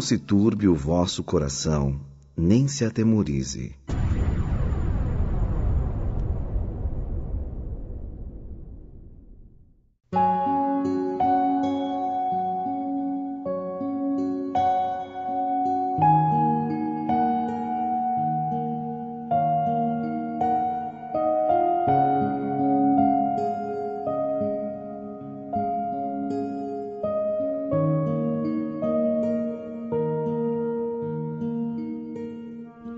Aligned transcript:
se 0.00 0.16
turbe 0.16 0.66
o 0.66 0.74
vosso 0.74 1.22
coração, 1.22 2.00
nem 2.34 2.66
se 2.66 2.82
atemorize. 2.82 3.74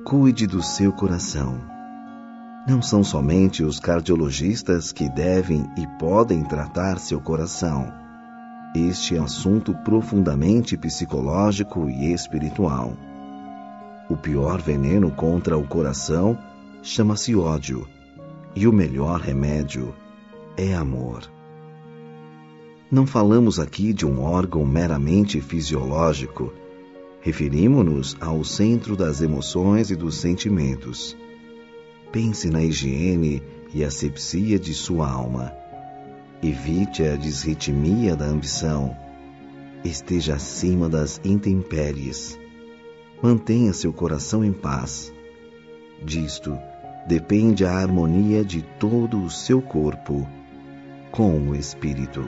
Cuide 0.08 0.46
do 0.46 0.62
seu 0.62 0.90
coração. 0.90 1.60
Não 2.66 2.80
são 2.80 3.04
somente 3.04 3.62
os 3.62 3.78
cardiologistas 3.78 4.90
que 4.90 5.06
devem 5.06 5.70
e 5.76 5.86
podem 5.98 6.42
tratar 6.44 6.98
seu 6.98 7.20
coração. 7.20 7.92
Este 8.74 9.16
é 9.16 9.20
um 9.20 9.24
assunto 9.24 9.74
profundamente 9.84 10.78
psicológico 10.78 11.90
e 11.90 12.10
espiritual. 12.10 12.94
O 14.08 14.16
pior 14.16 14.62
veneno 14.62 15.10
contra 15.10 15.58
o 15.58 15.68
coração 15.68 16.38
chama-se 16.82 17.36
ódio, 17.36 17.86
e 18.56 18.66
o 18.66 18.72
melhor 18.72 19.20
remédio 19.20 19.94
é 20.56 20.72
amor. 20.72 21.30
Não 22.90 23.06
falamos 23.06 23.60
aqui 23.60 23.92
de 23.92 24.06
um 24.06 24.22
órgão 24.22 24.64
meramente 24.64 25.38
fisiológico 25.42 26.50
Referimos-nos 27.20 28.16
ao 28.20 28.44
centro 28.44 28.96
das 28.96 29.20
emoções 29.20 29.90
e 29.90 29.96
dos 29.96 30.16
sentimentos. 30.16 31.16
Pense 32.12 32.48
na 32.48 32.62
higiene 32.62 33.42
e 33.74 33.84
asepsia 33.84 34.58
de 34.58 34.72
sua 34.72 35.10
alma. 35.10 35.52
Evite 36.42 37.02
a 37.02 37.16
desritmia 37.16 38.14
da 38.14 38.24
ambição. 38.24 38.96
Esteja 39.84 40.34
acima 40.34 40.88
das 40.88 41.20
intempéries. 41.24 42.38
Mantenha 43.20 43.72
seu 43.72 43.92
coração 43.92 44.44
em 44.44 44.52
paz. 44.52 45.12
Disto 46.02 46.56
depende 47.08 47.64
a 47.64 47.72
harmonia 47.72 48.44
de 48.44 48.62
todo 48.78 49.20
o 49.22 49.30
seu 49.30 49.60
corpo 49.60 50.26
com 51.10 51.48
o 51.48 51.56
espírito. 51.56 52.24